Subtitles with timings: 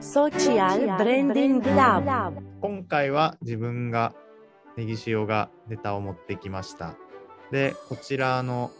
[0.00, 2.32] Social Branding Lab
[2.62, 4.14] 今回は自分が
[4.78, 6.96] ネギ塩がネタを持ってきました。
[7.52, 8.70] で、こちらの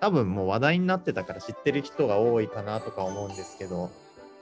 [0.00, 3.90] 多分もう話題になってたから知ってる人が多いかなとか思うんですけど、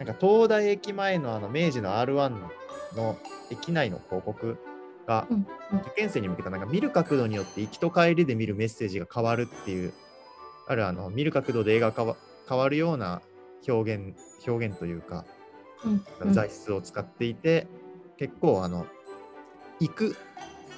[0.00, 2.30] なんか東大駅前のあの明治の R1
[2.96, 3.16] の
[3.52, 4.58] 駅内の広告
[5.06, 5.28] が
[5.72, 9.92] 受験生に向けたなんか見る角度によって行きと帰りで見るメッセージが変わるっていう、
[10.66, 12.16] あるあの見る角度で映画が変わ
[12.48, 13.22] 変わるような
[13.68, 14.16] 表現
[14.46, 15.24] 表現というか、
[15.84, 16.04] うん。
[16.20, 17.66] うん材質を使っていて、
[18.16, 18.86] 結構あの
[19.80, 20.16] 行く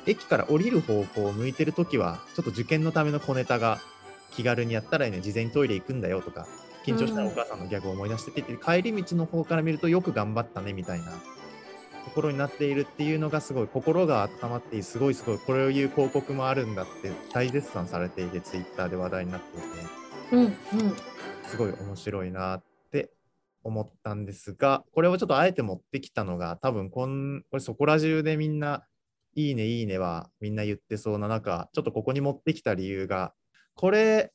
[0.06, 3.78] 駅から降りる方向を向いてるときはちょっと受験のための小ネタが
[4.30, 6.46] 気軽にやったらいいね事前にトイレ行くんだよとか
[6.84, 19.66] 緊張したらお母さんのギャグを思い出してて、帰り道の方から見るとよく頑張ったねみたいなところになっているっていうのがすごい心が温まってすごいすごいこれを言う広告もあるんだって大絶賛されていてツイッターで話題になっていて。
[20.32, 20.96] うんうん。
[21.48, 23.10] すごい面白いなって
[23.66, 28.86] 思ったんですが、これをちょっとあえて持ってきたのが、多分こんこれそこら中でみんな、
[29.34, 33.34] いいね、いいねはみんな言ってそうな中、ちょっとここに持ってきた理由が、
[33.74, 34.32] これ、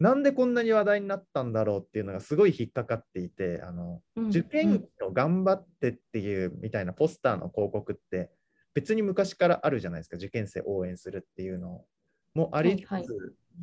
[0.00, 8.30] なんでこんなに話題になったんだろうっていうのがすごい引っかかっていて、あのうん受験を頑張ってっていうみたいなポスターの広告って、
[8.72, 11.84] 別に昔からあるじゃないですか、受験生応援するっていうの
[12.34, 13.10] もありつつ、はいはい。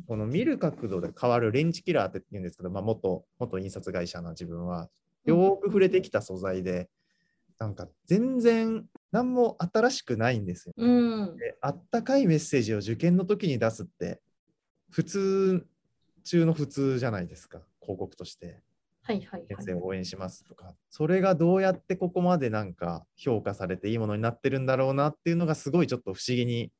[0.06, 4.88] この見る角度で変わるレンチキラーって言うんですけど、まあ、元元印刷会社の自分は、
[5.28, 6.88] よーく触れてきた素材で、
[7.58, 10.74] なんか全然何も新しくないんですよ。
[10.76, 10.88] う
[11.32, 14.20] んであったかいメッセージを受験の時に出すって、
[14.90, 15.66] 普通
[16.24, 18.60] 中の普通じゃないですか、広告として。
[19.02, 26.70] はいはいはい先生を応援しますとか、それがどうやってここまでなんか評価されていいものになってるんだろうなっていうのがすごいちょっと不思議に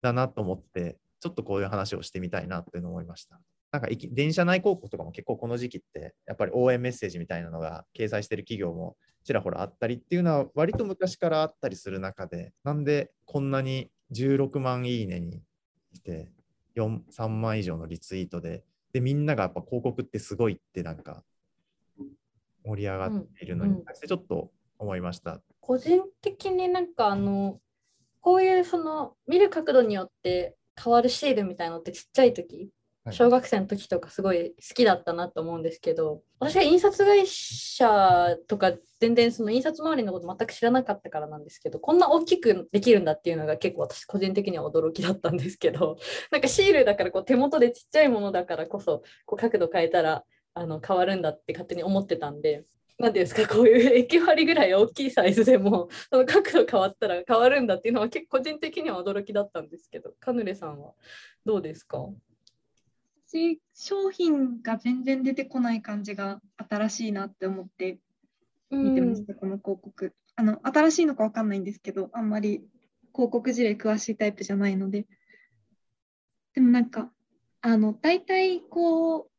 [0.00, 3.40] だなと思って、ちょっとこういう話をしてみたいなっていうのを思いました。
[3.72, 15.42] なんかいき電車内広告とかも結構この時期ってやっぱり応援メッセージみたいなのが掲載してる企業もちらほらあったりっていうのは割と昔からあったりする中でなんでこんなに16万いいねに
[15.92, 16.30] して
[16.76, 18.62] 4 3万以上のリツイートで
[18.92, 21.22] でみんながやっぱ広告ってすごいってなんか
[22.64, 25.40] 盛り上がっているのうんうんに対してちょっと思いました。
[25.60, 27.60] 個人的になんかあの
[28.20, 32.68] こういうその見る角度によって変わるシールみたいのってちっちゃい時はい
[33.12, 45.96] 小学生の時とかすごい好きだったなと思うんですけど私は印刷会社とか全然その印刷周りのこと全く知らなかったからなんですけどこんな大きくできるんだっていうのが結構私個人的には驚きだったんですけど
[46.30, 50.24] なんかシールだからこう手元でちっちゃいものだからこそこう角度変えたら
[50.54, 52.64] あの変わるんだって勝手に思ってたんで。
[52.98, 60.94] なんていうんですかこういう駅割ぐらい大きいサイズでも その角度変わったら変わるんだっていうのは結構個人的には驚きだったんですけどカヌレさんは
[61.44, 62.08] どうですか？
[63.28, 67.98] 私商品が全然出てこない感じが新しいなって思って
[68.70, 70.14] 見てました、この広告。
[70.36, 72.62] あの新しいのかわかんないんですけどあんまり
[73.14, 75.06] 広告事例詳しいタイプじゃないので。
[76.54, 77.10] でもなんか
[77.60, 79.30] あの大体こう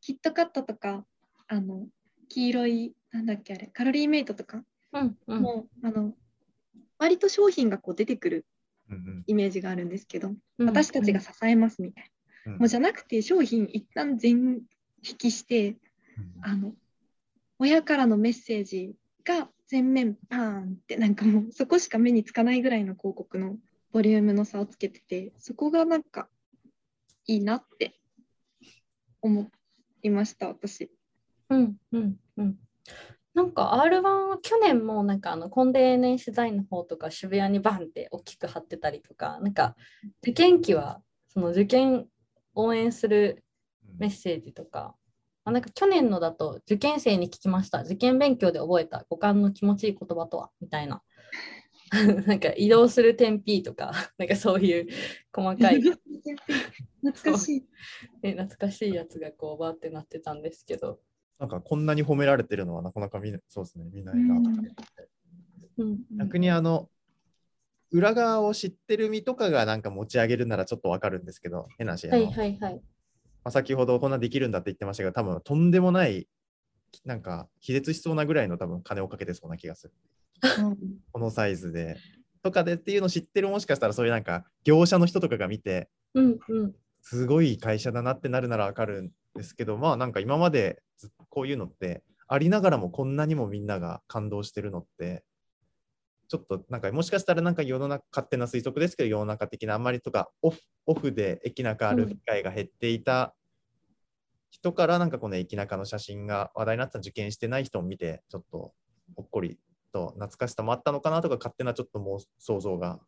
[0.00, 1.04] キットカットとか
[1.46, 1.86] あの
[2.28, 5.42] 黄色いなんだっけあれカロリーメイトとかうんうん。
[5.42, 6.14] も、あの
[6.98, 8.46] 割と商品がこう出てくる
[8.88, 9.24] うんうん。
[9.26, 10.66] イメージがあるんですけど、うん。
[10.66, 12.06] 私たちが支えますみたいな。
[12.06, 12.11] うん
[12.46, 14.62] もうじゃなくて商品一旦全
[15.04, 15.76] 引きして
[16.40, 16.72] あの
[17.58, 18.94] 親からのメッセージ
[19.24, 23.56] が全面パーンってなんかもうそこしか目につかないぐらいの広告の
[23.92, 26.28] ボリュームの差をつけててそこがなんか
[27.26, 27.94] いいなって
[29.20, 29.50] 思
[30.02, 30.90] いました私。
[31.50, 32.58] うんうんうん。
[33.34, 39.74] なんか R1 は去年もなんかあのコンデ年取材の方とか渋谷にバンって大きく貼ってたりとかなんか
[40.22, 42.08] 受験期はその受験
[42.54, 43.44] 応援する
[43.98, 44.94] メッセージとか、
[45.44, 47.82] あなんか去年のだと受験生に聞きました。
[47.82, 49.04] 受験勉強で覚えた。
[49.08, 50.50] 五感の気持ちいい言葉とは。
[50.60, 51.02] みたいな。
[52.26, 53.92] なんか移動する点 P とか。
[54.18, 54.88] なんかそういう
[55.32, 55.82] 細かい。
[57.02, 57.66] 懐かしい。
[58.22, 61.00] ね懐かしいやつがこうバーってなってたんですけど、
[61.38, 65.08] なんかこんなに褒められてるのはなかなか見なそうですね、見ないなと思って。
[65.78, 65.98] うん。
[66.18, 66.88] 逆にあの、
[67.92, 72.74] 裏側を知ってる身とかがなんか持ち上げるならちょっとわかるんですけど、変な話、はいはいはい。
[72.74, 72.80] ま
[73.44, 76.26] あ、先ほどこんなできるんだって言ってましたが、多分とんでもない、
[77.04, 79.92] なんか気絶しそうなぐらいの多分金をかけてそうな気がする。
[80.58, 80.76] うん
[81.12, 81.96] このサイズで。
[82.42, 86.74] とかでっていうのを知ってるもしかしたらそういうなんか業者の人とかが見て、うんうん
[87.04, 95.24] すごい会社だなってなるならわかるんですけど、まあなんか今までずこういうのってありながらもこんなにもみんなが感動してるのって、
[96.32, 103.34] ちょっとなんかもしかしたらなんか世の中、勝手な推測ですけど、世の中的なあんまりとかオフオフで駅中ある機会が減っていた
[104.48, 108.72] 人からなんかこの駅中の写真が話題になった受験してない人を見て、ちょっと
[109.14, 109.58] ほっこり
[109.92, 112.98] と懐かしさもあったのかなとか勝手なちょっともう想像が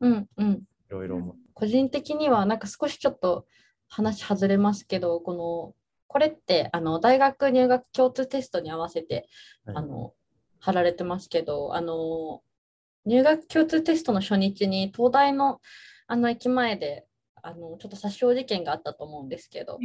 [0.00, 0.50] うんうん。
[0.50, 1.36] いろいろ。
[1.54, 3.46] 個人的にはなんか少しちょっと
[3.86, 5.74] 話外れますけどこの
[6.08, 9.28] これってあの大学入学共通テストに合わせて、
[9.64, 10.12] はいあの
[10.60, 12.42] 貼られてますけどあの
[13.04, 15.60] 入学共通テストの初日に東大の
[16.06, 17.06] あの駅前で
[17.42, 19.78] あのちょっと殺傷事件があったと思うんですけど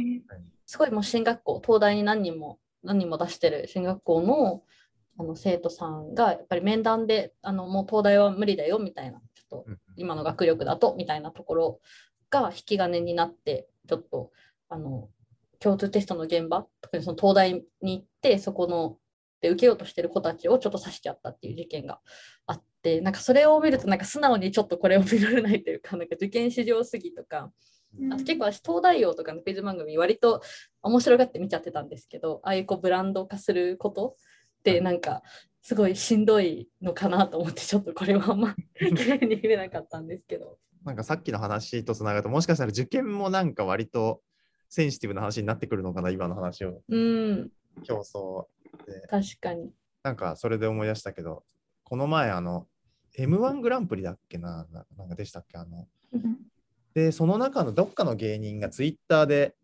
[0.66, 4.62] すごいもう進学校東大に何人も何人も出してる進学校の
[5.16, 9.78] あの生徒さんがやっぱり面談であのもう東大は無理だよみたいなちょっとうん。
[9.96, 11.80] 今の学力だとみたいなところ
[12.30, 14.30] が引き金になってちょっと
[14.68, 15.08] あの
[15.60, 18.96] 共通テストの現場特にその東大に行ってそこの
[19.44, 22.00] で受けようとしてる子たちをちょっと刺しちゃったっていう事件が
[22.46, 27.52] あってなんかそれを見るとなんか素直にちょっとこれを見られないというか なんか受験市場過ぎとか
[28.10, 30.40] あと結構私東大王とかのクイズ番組割と
[30.82, 34.16] 面白がって見ちゃってたんですけどああいうこうブランド化すること
[34.60, 35.22] ってなんか
[35.60, 40.58] すごいしんどいのかなと思ってちょっとこれはあんま綺麗に見れなかったんですけど。
[40.84, 44.20] なんかさっきの話とつながるともしかしたら受験もなんか割と
[44.68, 46.82] センシティブな話になってくるのかな今の話を。
[46.88, 47.50] うん。
[47.84, 48.42] 競争。
[48.42, 48.53] で
[49.08, 49.72] 確かに。
[50.02, 51.44] なんかそれで思い出したけど
[51.82, 52.66] この前あの
[53.18, 54.66] M1 グランプリだっけな？
[54.70, 55.58] ななんかでしたっけ？
[55.58, 55.86] あの
[56.94, 59.54] でその中のどっかの芸人がツイッターで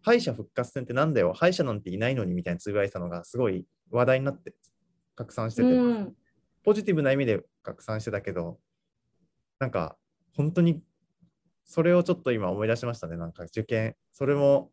[0.00, 4.54] 敗者復活戦ってなんだよ敗者なんていないのにみたいにつぶやいたのがすごい話題になって
[5.14, 6.14] 拡散してて、うん。
[6.64, 8.58] ポジティブな意味で拡散してたけど、
[9.58, 9.96] なんか
[10.36, 10.80] 本当に
[11.64, 13.16] それをちょっと今思い出しましたね。
[13.16, 14.70] なんか受験、それも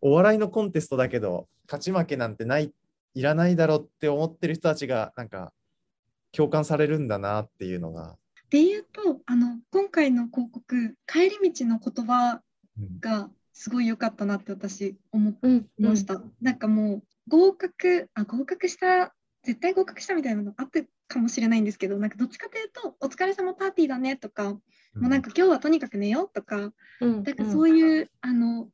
[0.00, 2.72] お笑いのコンテストだけど、勝ち負けなんてない、
[3.14, 5.52] いらないだろうって思ってる人たちが、なんか
[6.32, 8.16] 共感されるんだなっていうのが。
[8.50, 12.42] で言うとあの今回の広告帰り道の言葉
[12.78, 13.00] うん。
[13.00, 24.60] がすごい良かったなって私思いうんました、なんかもう合格あ合格した絶対合格したみたいなのあったかもしれないんですけどなんかどっちかというと「お疲れ様パーティーだね」とか、も
[24.94, 27.22] うなんか「今日はとにかく寝よう」とかうん。
[27.22, 28.70] なんかそういう、あの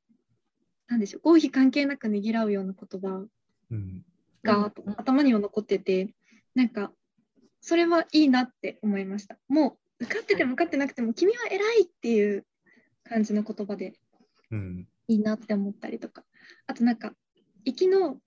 [0.86, 3.26] なんでしょう合否関係なくねぎらうような言葉
[3.70, 4.04] うん
[4.46, 4.94] がうん。
[4.96, 6.14] 頭には残ってて
[6.54, 6.92] なんか
[7.60, 9.36] それはいいなって思いました。
[9.48, 12.46] もう受かってても受かってなくても君は偉いっていう
[13.04, 13.94] 感じの言葉で
[14.50, 14.88] うん。
[15.08, 16.24] いいなって思ったりとか。
[16.66, 17.12] あとなんか
[17.64, 18.18] 行きの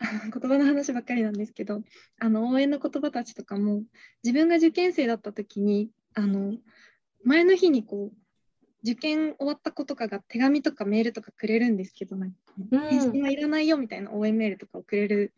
[0.00, 1.82] 言葉の話ばっかりなんですけど
[2.18, 3.82] あの応援の言葉たちとかも
[4.24, 6.54] 自分が受験生だった時にあの
[7.24, 8.16] 前の日にこう
[8.82, 12.36] 受験終わった子とかが手紙とかメールとかくれるんですけどなんか
[12.72, 12.80] うん。
[12.80, 15.32] 返信はいらないよみたいな応援メールとかをくれる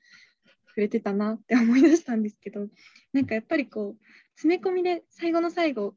[0.75, 2.67] くれてたなって思い出したんですけど
[3.13, 3.97] なんかやっぱりこう
[4.35, 5.95] 詰め込みで最後の最後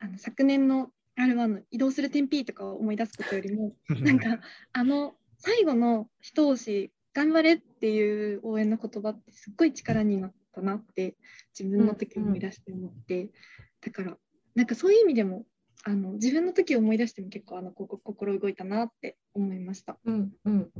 [0.00, 4.40] あの昨年の R1 の移動する天 P とかを思い出すことよりも なんか
[4.72, 11.16] あの最後の一押し頑張れっていう応援の言葉ってすっごい力になったなって
[11.58, 13.30] 自分の時思い出して思って、
[13.80, 14.18] だから
[14.56, 15.46] なんかそういう意味でも
[15.84, 19.98] あの自分の時を思い出しても結構あのここ心動いたなって思いました。
[20.04, 20.70] うんうん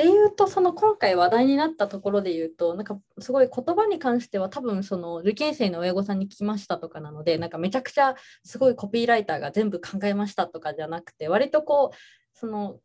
[0.00, 11.96] で言うとその今回話題になったところで言うとなんかすごい言葉に関しては多分その受験生の親御さんに聞きましたとかなのでなんかめちゃくちゃすごいコピーライターが全部考えましたとかじゃなくて割とこう
[12.32, 12.78] その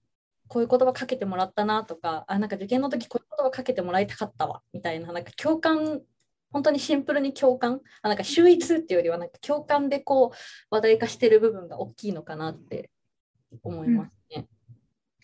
[0.50, 6.02] こういう言葉かけてもらったなとかあなんか受験の時こういう言葉かけてもらいたかったわみたいななんか共感
[6.52, 10.38] 本当にシンプルに共感あなんか秀逸っていうよりはなんか共感でこう
[10.70, 12.92] 話題化してる部分が大きいのかなって
[13.64, 14.48] 思いますね。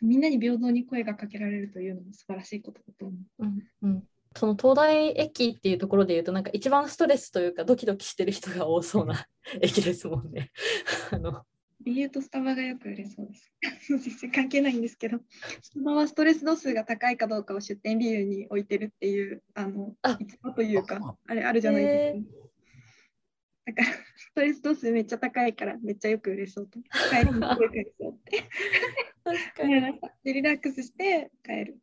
[0.02, 3.46] みんなに平等に声がかけられるというのも素晴らしいことだと思う。
[3.46, 4.04] うんうん、
[4.36, 9.26] その東大駅っていうところで言うとなんか一番ストレスというかドキドキしてる人が多そうな
[9.62, 10.52] 駅ですもんね。
[11.12, 11.44] あの
[11.84, 13.52] 理由とスタバがよく売れそうです。
[13.88, 15.18] 全然関係ないんですけど、
[15.62, 22.42] スタバはストレス度数が高いかどうかを出店理由に置いてるっていう、あの、あ逸話というあか、あれあるじゃないですか。
[23.66, 26.80] だから、ストレス度数めっちゃ高いから、めっちゃよく売れそうと。
[27.10, 28.44] 帰りによく売れそうって
[29.24, 30.14] 確か思いました。
[30.24, 31.80] で、リラックスして帰る。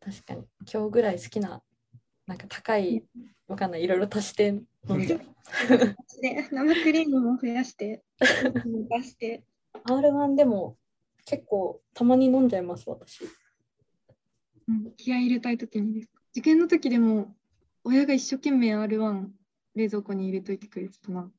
[0.00, 1.62] 確かに今日ぐらい好きな
[2.28, 3.02] なんか高い
[3.48, 4.48] わかんないいろいろ足して
[4.88, 5.20] 飲んじゃう。
[6.20, 9.44] で、 生クリームも増やして、伸ばして、
[9.84, 10.76] R1 でも
[11.24, 13.24] 結構たまに飲んじゃいます私。
[14.68, 16.20] うん、気合い入れたいときにですか。
[16.32, 17.34] 受験の時でも、
[17.82, 19.28] 親が一生懸命 R1
[19.74, 21.32] 冷蔵庫に入れといてくれてたな。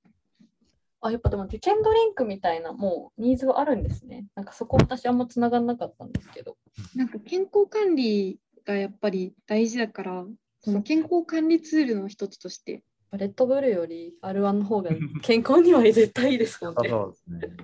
[1.01, 4.25] あやっぱでも受験ドリンクみたいなもうニーズはあるんですね。
[4.35, 6.57] なんかそこ私あんまつながんなかったんですけど。
[6.95, 10.25] なんか健康管理がやっぱり大事だから、
[10.61, 14.91] その健康管理ツールの一つとして、レッドブルより R1 の方が
[15.23, 16.89] 健康には絶対いいですもんあね。
[16.89, 17.55] そうですね。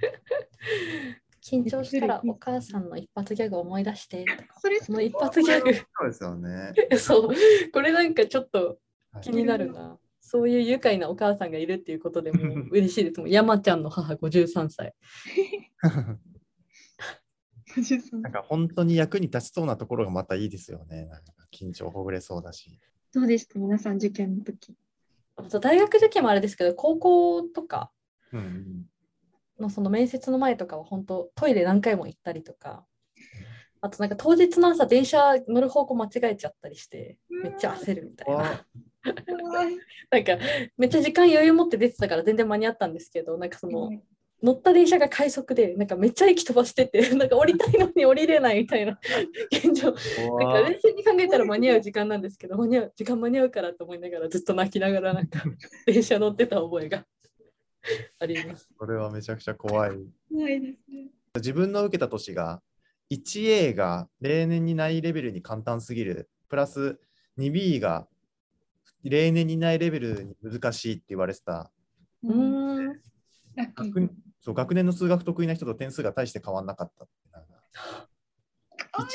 [1.43, 4.25] 緊張したらお母さんの一発ギャグ思い出して。
[4.59, 5.73] それその一発ギャグ。
[5.73, 6.73] そうですよね。
[6.97, 7.35] そう。
[7.71, 8.79] これなんかちょっと
[9.11, 9.99] はい気になるな。
[10.27, 13.19] そういう愉快なお母さんがいるっていうことでもう 嬉しいです。
[13.19, 14.95] もう山ちゃんの母53歳。
[18.23, 21.05] なんか本当に役に立ちそうなところがまたいいですよね。
[21.05, 22.79] なんか緊張ほぐれそうだし。
[23.13, 23.59] どうでした？
[23.59, 24.75] 皆さん受験の時。
[25.35, 27.91] あと大学受験もあれですけど、高校とか
[29.59, 32.83] のその面接の前とかは本当トイレ何回も行ったりとか。
[33.81, 38.65] あとなんか当日の朝電車乗る方向間違えちゃったりしてめっちゃ焦るみたいな。
[40.09, 40.37] なんか
[40.77, 43.91] めっちゃ時間余裕持って出てたから全然間に合ったんですけどなんかその
[44.43, 48.99] 乗った電車が快速でなんかめっちゃ駅飛ばしてて なんか降りたいのに降りれないみたいな
[49.51, 55.43] 現状なんか冷静に考えたら間に合う時間なんですけど間に合う時間間に合うからと思いながらずっと泣きながらなんか
[55.87, 57.05] 電車乗ってた覚えが
[58.19, 58.69] あります。
[58.77, 59.97] これはめちゃくちゃ怖い。
[60.31, 61.07] 怖いですね。
[61.35, 62.61] 自分の受けた年が
[63.11, 66.99] 1A が例年にないレベルに簡単すぎる、プラス
[67.37, 68.07] 2B が
[69.09, 71.71] 例年にないレベルに難しいって言われてた。
[72.23, 72.87] うん。
[73.55, 77.25] 学そう学年の数学得意な人と点数が大して変わんなかったって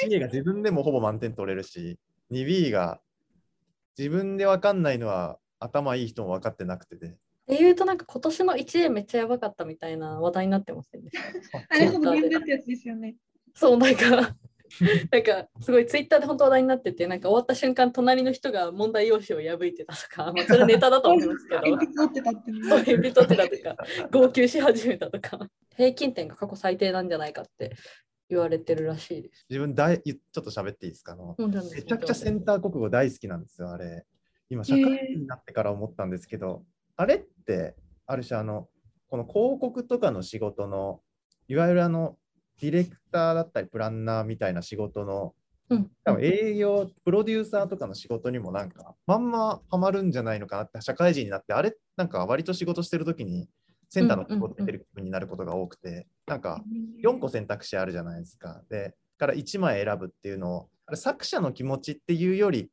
[0.09, 1.99] 1A が自分でもほぼ満点取れるし、
[2.31, 3.01] 2B が
[3.99, 7.09] 自分で分かんないのは頭いい人も分かってなくてで。
[7.09, 7.13] っ
[7.49, 11.19] ていうとなんか今年の1年めっちゃやばかったみたいな話題になってませんでし
[11.51, 13.17] たあれほぼ現ってやつですよね。
[13.55, 14.37] そうなんか
[15.11, 22.59] なんかすごいツイッターで本当話題になっててなんか終わった瞬間隣の人が問題用紙を破いてたとか、まあ、それネタだと思いますけど鉛筆折ってたってね。
[22.62, 27.75] そ取ってたとか号泣し始めたとか平均点が過去最低なんじゃないかって
[28.29, 29.45] 言われてるらしいです。
[29.50, 31.12] 自分大ちょっと喋っていいですか？
[31.12, 34.07] あのめちゃくちゃセンター国語大好きなんですよ、あれ。
[34.49, 36.65] 今、社会人になってから思ったんですけど、
[36.97, 38.69] あれって、ある種、あの、
[39.09, 41.03] この広告とかの仕事の、
[41.49, 42.19] いわゆるあの、
[42.61, 45.35] ディレクターだったり、プランナーみたいな仕事の、
[45.71, 53.49] うん多分営業、プロデューサーとかの仕事にもなんか、まんまハマるんじゃないのかなって、社会人になって、あれ、なんか割と仕事してるときに、
[53.88, 56.62] センターの仕事出てる気分になることが多くて、なんか、
[57.02, 58.62] 4個選択肢あるじゃないですか。
[58.69, 62.71] で、から1枚選ぶっていうのを、あれ作者の気持ちっていうより、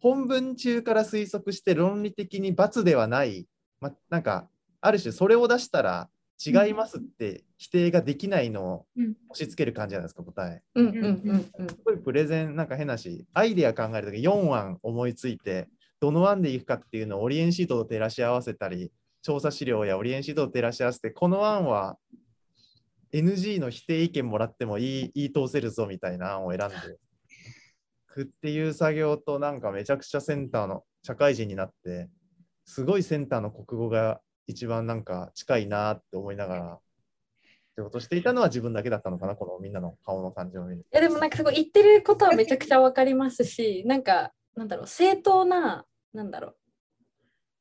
[0.00, 3.46] 本文中から推測して論理的に罰ではない、
[3.80, 4.48] ま、なんか、
[4.80, 6.08] ある種それを出したら
[6.44, 10.62] 違いますって否定ができないのをうん押し付ける感じじゃないですか、答え。
[10.74, 11.68] うんうんうんうん。
[11.68, 15.68] すごいプレゼンなんか変なし、アイデア考えるとき4案思いついて、
[16.00, 18.92] どの案でいくかっていうのをオリエンシートと照らし合わせたり、
[19.22, 21.96] 調査資料やオリエンシートと照らし合わせて、この案は
[23.12, 26.76] NG の否定意見もらってもいい言い通せるぞみたいな案を選んで
[28.06, 32.08] くっていう作業となんかめちゃくちゃセンターの社会人になって、
[32.64, 36.78] すごいセンターの国語が一番なんか近いなって思いながら
[37.76, 40.80] 仕事していたのは自分だけだったのかな、このみんなの顔の感じを見る。
[40.80, 46.56] いやでもなんかすごい言ってることはめちゃくちゃわかりますし、なんかなんだろう正当ななんだろう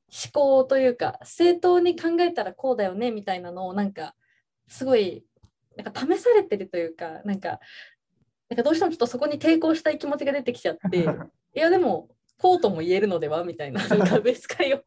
[0.10, 4.15] 思考というか正当に考えたらこうだよねみたいなのをなんか
[4.67, 5.24] すごい
[5.75, 7.60] なんか試されてるというかなんか
[8.50, 11.00] なんかどうしてもちょっとそこに抵抗したい気持ちが出てきちゃって
[11.53, 14.82] いやでもこうとも言えるのではみたいななんか別会を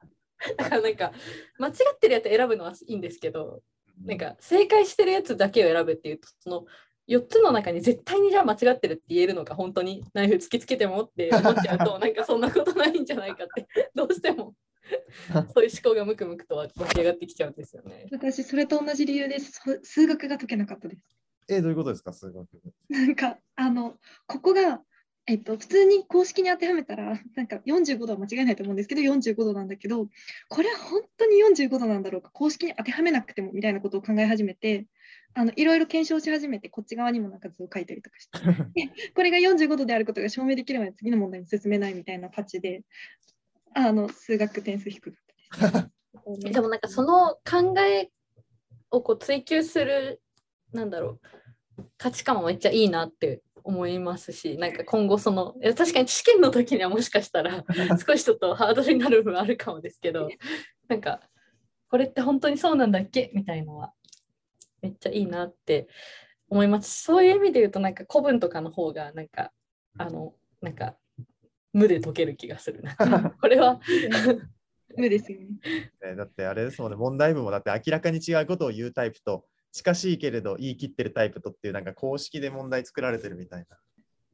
[0.57, 1.13] だからなんか
[1.59, 3.63] 間違ってるやつ選ぶのはいいんですけど
[4.05, 6.65] なんか正解してるやつだけを選ぶっていうとその
[7.09, 14.55] 4つの中に絶対にじゃあ間違ってるって言えるのか本当にナイフ突きつけてもって思っちゃうと なんかそんなことないんじゃないかってどうしても
[15.55, 18.07] そういう思考がムクムクと湧き上がってきちゃうんですよね。
[18.11, 19.53] 私、それと同じ理由です。
[19.53, 21.03] そ数学が解けなかったです。
[21.49, 22.47] え、どういうことですか、数学。
[22.89, 24.83] なんか、あの、ここが、
[25.31, 30.09] えっと、普通に公式に当てはめたら、なんか45度は間違いないと思うんですけど、45度なんだけど、
[30.49, 34.87] これは本当に45度なんだろうか、公式に当てはめなくてもみたいなことを考え始めて、
[35.35, 38.41] あのいろいろ検証し始めて、こっち側にもなんか図を書いたりとかして、
[38.75, 42.83] でこれが45度であることが証明できるまで次の問題に進めないみたいな価値で、
[43.73, 45.91] あの数学点数低かった
[46.33, 46.41] です。
[46.53, 48.11] でもなんかその考え
[48.91, 50.21] をこう追求する
[50.73, 51.21] なんだろ
[51.79, 57.65] う価値観もめっちゃいいなって思いますしなんか今後その確かに試験の時にはもしかしたら
[58.07, 60.29] 少しちょっとハードルになる部分あるかもですけど
[60.89, 61.21] なんか
[61.89, 63.31] これって本当にそうなんだっけ？
[63.35, 63.93] みたいのは
[64.83, 65.89] めっちゃいいなって
[66.49, 67.03] 思います。
[67.03, 69.53] そういう意味で言うとなんか古文とかの方がなんか
[69.99, 70.97] あのなんか
[71.73, 72.95] 無で解ける気がするな。
[73.41, 73.81] これは
[74.97, 75.47] 無ですよね。
[76.05, 83.77] えだってあれですもんね、問題文もだって明らかに違うことを言うタイプと、近しいけれど言い切ってるタイプとっていうなんか公式で問題作られてるみたいな。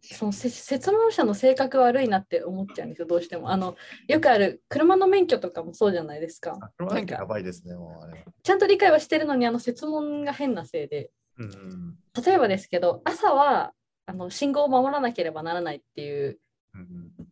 [0.03, 3.51] そのせ説問者の性格悪いなって思っちゃうんですよどうしても。
[3.51, 3.77] あの
[4.07, 6.57] よくある車の免許とかもそうじゃないですか。
[6.61, 8.25] あこの免許やばいですね、もうあれ。
[8.43, 11.11] ちゃんと理解はしてるのにあの説問が変なせいで。
[11.39, 13.75] うんうん例えばですけど朝は
[14.07, 16.39] あの信号を守らなければならないっていう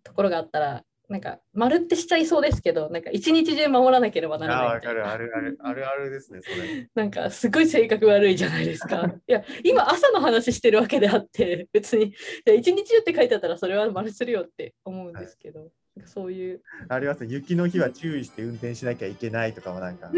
[0.03, 6.89] ところがあったらなんか丸ってしちゃいそうですけどなんか一日中守らなければならああ、ないみたいなわかる、あるある、あるあるですね、それ。
[6.95, 9.05] なんかすごい性格悪いじゃないですか。
[9.29, 12.15] いや今朝の話してるわけであって別に
[12.47, 20.11] 一日中って書いてあったらそれは丸するよって思うんですけど、なんかそういうあります雪の日は注意して運転しなきゃいけないとかはなんか。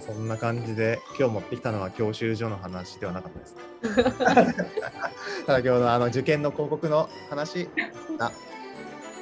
[0.00, 3.56] そんな感じで、今日持ってきたのは教習所の話ではなかったです。
[5.46, 7.70] ただ今日のあの受験の広告の話
[8.18, 8.30] あ、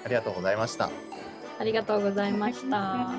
[0.07, 0.89] ありがとうございました。
[1.59, 3.11] ありがとうございました。